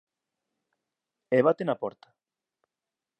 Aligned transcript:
E 1.37 1.39
bate 1.45 1.63
na 1.65 1.79
porta. 1.83 2.07